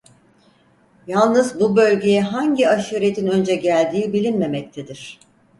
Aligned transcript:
Yalnız 1.07 1.59
bu 1.59 1.75
bölgeye 1.75 2.21
hangi 2.21 2.69
aşiretin 2.69 3.27
önce 3.27 3.55
geldiği 3.55 4.13
bilinmemektedir. 4.13 5.19